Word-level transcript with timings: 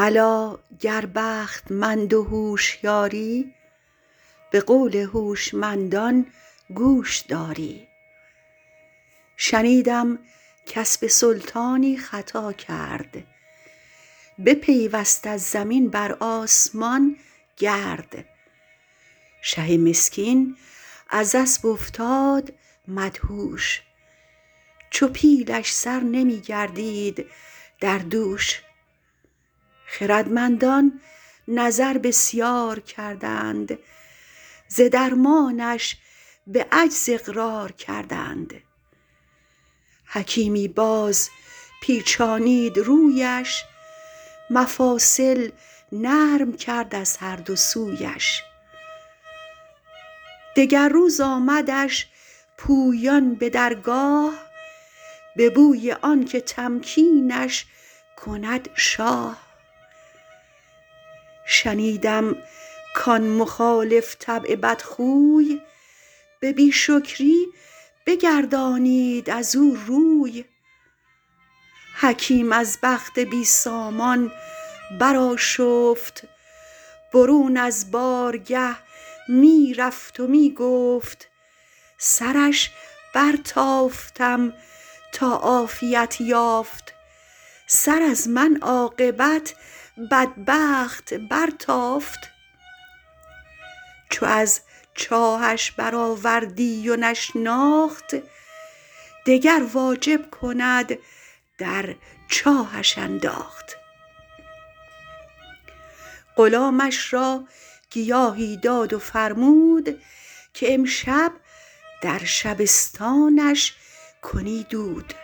الا 0.00 0.58
گر 0.80 1.06
بختمند 1.06 2.14
و 2.14 2.22
هوشیاری 2.24 3.54
به 4.50 4.60
قول 4.60 4.96
هوشمندان 4.96 6.26
گوش 6.74 7.18
داری. 7.18 7.88
شنیدم 9.36 10.18
کاسب 10.74 11.06
سلطانی 11.06 11.96
خطا 11.96 12.52
کرد 12.52 13.26
بپیوست 14.46 15.26
از 15.26 15.42
زمین 15.42 15.90
بر 15.90 16.12
آسمان 16.12 17.16
گرد. 17.56 18.24
شه 19.42 19.76
مسکین 19.76 20.56
از 21.10 21.34
اسب 21.34 21.66
افتاد 21.66 22.52
مدهوش 22.88 23.82
چو 24.90 25.08
پیلش 25.08 25.72
سر 25.72 26.00
نمی 26.00 26.40
گردید 26.40 27.26
در 27.80 27.98
دوش. 27.98 28.62
خردمندان 29.88 31.00
نظر 31.48 31.98
بسیار 31.98 32.80
کردند 32.80 33.78
ز 34.68 34.80
درمانش 34.80 35.96
به 36.46 36.66
عجز 36.72 37.08
اقرار 37.12 37.72
کردند. 37.72 38.54
حکیمی 40.04 40.68
باز 40.68 41.30
پیچانید 41.82 42.78
رویش 42.78 43.64
مفاصل 44.50 45.50
نرم 45.92 46.52
کرد 46.52 46.94
از 46.94 47.16
هر 47.16 47.36
دو 47.36 47.56
سویش. 47.56 48.42
دگر 50.56 50.88
روز 50.88 51.20
آمدش 51.20 52.06
پویان 52.58 53.34
به 53.34 53.50
درگاه 53.50 54.32
به 55.36 55.50
بوی 55.50 55.92
آنکه 55.92 56.40
تمکینش 56.40 57.66
کند 58.16 58.68
شاه. 58.74 59.47
شنیدم 61.48 62.36
کان 62.94 63.28
مخالف 63.28 64.16
طبع 64.18 64.54
بدخوی 64.54 65.60
به 66.40 66.52
بی 66.52 66.72
شکری 66.72 67.46
بگردانید 68.06 69.30
ازو 69.30 69.76
روی. 69.86 70.44
حکیم 72.00 72.52
از 72.52 72.78
بخت 72.82 73.18
بی 73.18 73.44
سامان 73.44 74.32
برآشفت 75.00 76.22
برون 77.14 77.56
از 77.56 77.90
بارگه 77.90 78.76
می 79.28 79.74
رفت 79.74 80.20
و 80.20 80.26
می 80.26 80.54
گفت 80.54 81.28
سرش 81.98 82.70
برتافتم 83.14 84.52
تا 85.12 85.36
عافیت 85.36 86.20
یافت. 86.20 86.94
سر 87.66 88.02
از 88.02 88.28
من 88.28 88.58
عاقبت 88.62 89.54
بدبخت 90.10 91.14
برتافت. 91.14 92.18
چو 94.10 94.26
از 94.26 94.60
چاهش 94.94 95.70
برآوردی 95.70 96.88
و 96.88 96.96
نشناخت 96.96 98.14
دگر 99.26 99.62
واجب 99.72 100.30
کند 100.30 100.98
در 101.58 101.94
چاهش 102.28 102.98
انداخت. 102.98 103.76
غلامش 106.36 107.12
را 107.12 107.44
گیاهی 107.90 108.56
داد 108.56 108.92
و 108.92 108.98
فرمود 108.98 110.02
که 110.54 110.74
امشب 110.74 111.32
در 112.02 112.24
شبستانش 112.24 113.74
کنی 114.22 114.66
دود. 114.70 115.14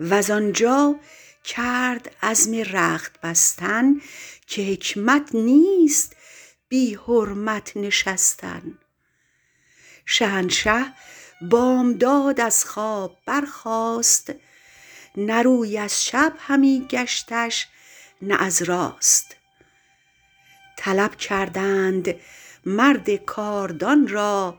وز 0.00 0.30
آنجا 0.30 0.96
کرد 1.44 2.16
عزم 2.22 2.54
رخت 2.54 3.20
بستن 3.20 3.94
که 4.46 4.62
حکمت 4.62 5.34
نیست 5.34 6.16
بی 6.68 6.94
حرمت 6.94 7.76
نشستن. 7.76 8.78
شهنشه 10.06 10.92
بامداد 11.50 12.40
از 12.40 12.64
خواب 12.64 13.18
برخاست 13.26 14.32
نه 15.16 15.42
روی 15.42 15.78
از 15.78 16.02
چپ 16.02 16.32
همی 16.38 16.86
گشتش 16.90 17.66
نه 18.22 18.42
از 18.42 18.62
راست. 18.62 19.36
طلب 20.76 21.16
کردند 21.16 22.14
مرد 22.66 23.16
کاردان 23.16 24.08
را 24.08 24.58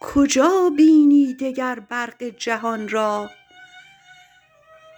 کجا 0.00 0.70
بینی 0.76 1.34
دگر 1.34 1.80
برق 1.80 2.22
جهان 2.22 2.88
را؟ 2.88 3.30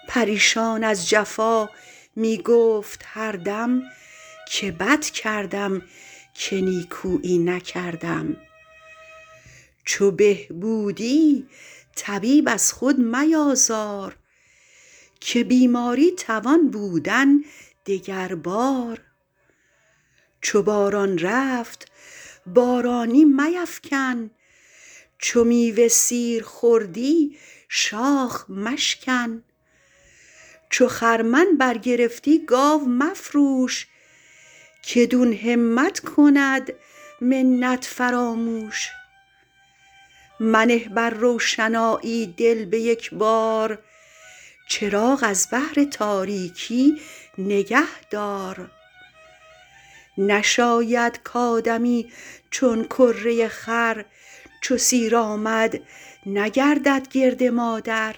پریشان 0.09 0.85
از 0.85 1.09
جفا 1.09 1.69
می 2.17 2.39
گفت 2.39 3.05
هر 3.07 3.33
دم 3.33 3.83
که 4.49 4.73
بد 4.73 5.05
کردم 5.05 5.83
که 6.35 6.61
نیکویی 6.61 7.39
نکردم. 7.39 8.37
چو 9.85 10.11
به 10.11 10.47
بودی 10.61 11.47
طبیب 11.97 12.49
از 12.49 12.73
خود 12.73 12.99
میازار 12.99 14.17
که 15.21 15.45
بیماری 15.45 16.11
توان 16.11 16.71
بودن 16.71 17.29
دگربار. 17.87 19.01
چو 20.41 20.63
باران 20.63 21.19
رفت 21.19 21.93
بارانی 22.47 23.25
میفکن 23.25 24.31
چو 25.19 25.45
میوه 25.45 25.89
سیر 25.89 26.43
خوردی 26.43 27.37
شاخ 27.69 28.51
مشکن. 28.51 29.43
چو 30.73 30.89
خرمن 30.89 31.57
برگرفتی 31.59 32.45
گاو 32.47 32.89
مفروش 32.89 33.87
کدون 34.95 35.33
همت 35.33 36.01
کند 36.01 36.73
منت 37.21 37.85
فراموش. 37.85 38.89
منه 40.41 40.89
بر 40.89 41.11
روشنایی 41.11 42.35
دل 42.37 42.65
به 42.65 42.81
یکبار 42.81 43.79
چراغ 44.69 45.25
از 45.29 45.49
بهر 45.51 45.85
تاریکی 45.85 47.01
نگه 47.39 48.09
دار. 48.11 48.71
نشاید 50.19 51.21
کآدمی 51.25 52.13
چون 52.51 52.85
کره 52.85 53.49
خر 53.49 54.05
چو 54.61 54.79
سیر 54.79 55.17
آمد 55.17 55.81
نگردد 56.27 57.09
گرد 57.11 57.43
مادر. 57.43 58.17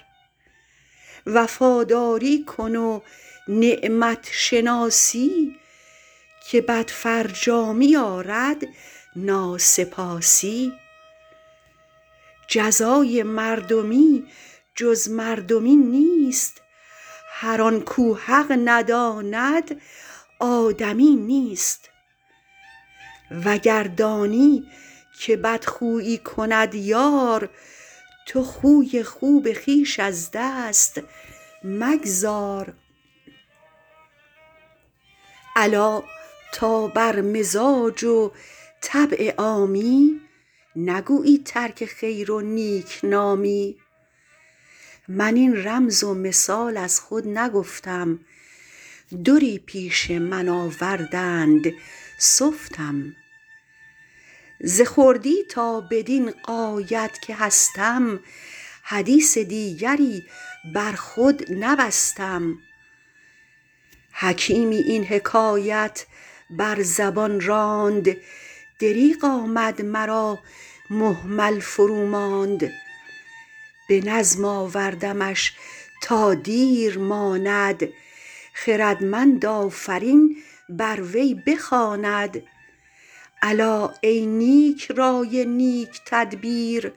وفاداری 1.26 2.44
کن 2.44 2.76
و 2.76 3.00
نعمت 3.48 4.28
شناسی 4.32 5.56
که 6.50 6.60
بدفرجامی 6.60 7.96
آرد 7.96 8.62
ناسپاسی. 9.16 10.72
جزای 12.48 13.22
مردمی 13.22 14.26
جز 14.74 15.08
مردمی 15.08 15.76
نیست 15.76 16.62
هر 17.28 17.62
آن 17.62 17.80
کو 17.80 18.14
حق 18.14 18.58
نداند 18.64 19.80
آدمی 20.38 21.16
نیست. 21.16 21.90
وگر 23.44 23.82
دانی 23.82 24.70
که 25.20 25.36
بدخویی 25.36 26.18
کند 26.18 26.74
یار 26.74 27.50
تو 28.26 28.42
خوی 28.42 29.02
خوب 29.02 29.52
خویش 29.52 30.00
از 30.00 30.30
دست 30.32 31.00
مگذار. 31.64 32.74
الا 35.56 36.02
تا 36.52 36.86
بر 36.86 37.20
مزاج 37.20 38.04
و 38.04 38.32
طبع 38.80 39.34
عامی 39.38 40.20
نگویی 40.76 41.42
ترک 41.44 41.84
خیر 41.84 42.30
و 42.30 42.40
نیکنامی 42.40 43.76
من 45.08 45.36
این 45.36 45.56
رمز 45.56 46.04
و 46.04 46.14
مثال 46.14 46.76
از 46.76 47.00
خود 47.00 47.28
نگفتم 47.28 48.20
دری 49.24 49.58
پیش 49.58 50.10
من 50.10 50.48
آوردند 50.48 51.72
سفتم. 52.18 53.16
ز 54.60 54.82
خردی 54.82 55.44
تا 55.48 55.80
بدین 55.80 56.30
غایت 56.30 57.18
که 57.22 57.34
هستم 57.34 58.20
حدیث 58.82 59.38
دیگری 59.38 60.22
بر 60.74 60.92
خود 60.92 61.52
نبستم. 61.52 62.58
حکیمی 64.12 64.76
این 64.76 65.04
حکایت 65.04 66.06
بر 66.50 66.82
زبان 66.82 67.40
راند 67.40 68.16
دریغ 68.78 69.24
آمد 69.24 69.82
مرا 69.82 70.38
مهمل 70.90 71.60
فروماند. 71.60 72.72
به 73.88 74.00
نظم 74.00 74.44
آوردمش 74.44 75.54
تا 76.02 76.34
دیر 76.34 76.98
ماند 76.98 77.88
خردمند 78.52 79.46
آفرین 79.46 80.36
بر 80.68 81.00
وی 81.00 81.34
بخواند. 81.46 82.42
الا 83.46 83.94
ای 84.00 84.26
نیک 84.26 84.90
رای 84.96 85.44
نیک 85.44 86.00
تدبیر 86.06 86.92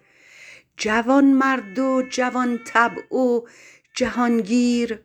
جوانمرد 0.78 1.80
و 1.80 2.04
جوان 2.10 2.60
طبع 2.66 3.14
و 3.16 3.42
جهانگیر. 3.94 5.00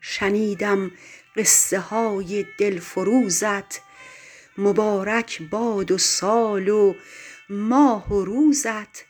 شنیدم 0.00 0.90
قصه 1.36 1.78
های 1.78 2.46
دلفروزت 2.58 3.80
مبارک 4.58 5.42
باد 5.42 5.90
و 5.90 5.98
سال 5.98 6.68
و 6.68 6.94
ماه 7.50 8.14
و 8.14 8.24
روزت. 8.24 9.04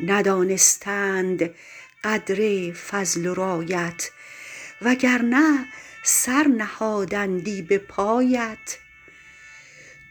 ندانستند 0.00 1.54
قدر 2.04 2.72
فضل 2.72 3.26
و 3.26 3.34
رایت 3.34 4.10
وگرنه 4.82 5.66
سر 6.02 6.46
نهادندی 6.48 7.62
به 7.62 7.78
پایت. 7.78 8.78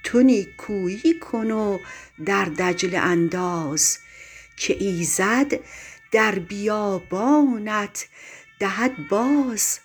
تو 0.10 0.22
نیکویی 0.22 1.20
کن 1.20 1.52
و 1.52 1.80
در 2.26 2.46
دجله 2.46 2.98
انداز 2.98 3.98
که 4.58 4.76
ایزد 4.80 5.60
در 6.12 6.40
بیابانت 6.40 8.08
دهد 8.60 9.08
باز. 9.10 9.80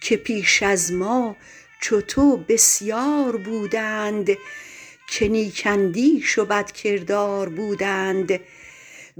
که 0.00 0.16
پیش 0.16 0.62
از 0.62 0.92
ما 0.92 1.36
چو 1.80 2.00
تو 2.00 2.36
بسیار 2.36 3.36
بودند 3.36 4.30
که 5.08 5.28
نیک 5.28 5.62
اندیش 5.66 6.38
و 6.38 6.44
بدکردار 6.44 7.48
بودند. 7.48 8.40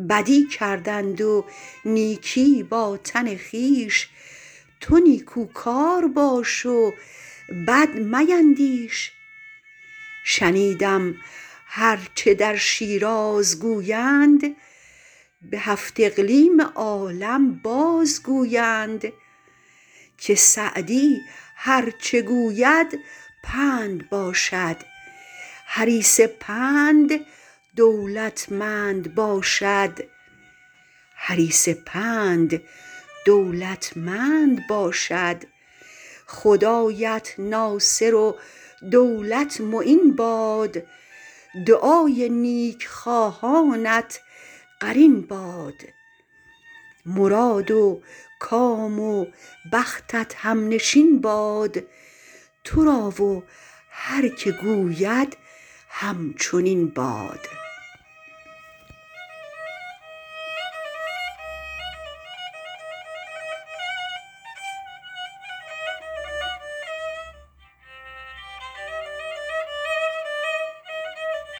بدی 0.08 0.46
کردند 0.46 1.20
و 1.20 1.46
نیکی 1.84 2.62
با 2.62 2.96
تن 2.96 3.36
خویش 3.36 4.08
تو 4.80 4.98
نیکوکار 4.98 6.08
باش 6.08 6.66
و 6.66 6.92
بد 7.68 7.94
میندیش. 7.94 9.12
شنیدم 10.24 11.14
هر 11.66 11.98
چه 12.14 12.34
در 12.34 12.56
شیراز 12.56 13.58
گویند 13.58 14.56
به 15.42 15.58
هفت 15.58 15.94
اقلیم 15.98 16.60
عالم 16.60 17.54
باز 17.54 18.22
گویند 18.22 19.12
که 20.18 20.34
سعدی 20.34 21.20
هر 21.56 21.90
چه 21.90 22.22
گوید 22.22 22.98
پند 23.42 24.08
باشد 24.08 24.76
حریص 25.66 26.20
پند 26.20 27.10
دولتمند 33.24 34.66
باشد 34.66 35.44
خدایت 36.26 37.34
ناصر 37.38 38.14
و 38.14 38.38
دولت 38.90 39.60
معین 39.60 40.16
باد 40.16 40.82
دعای 41.66 42.28
نیک 42.28 42.86
خواهانت 42.86 44.20
قرین 44.80 45.20
باد. 45.20 45.74
مراد 47.06 47.70
و 47.70 48.02
کام 48.38 49.00
و 49.00 49.26
بختت 49.72 50.34
همنشین 50.36 51.20
باد 51.20 51.82
تو 52.64 52.84
را 52.84 53.24
و 53.24 53.42
هر 53.90 54.28
که 54.28 54.52
گوید 54.52 55.36
همچنین 55.88 56.88
باد. 56.88 57.63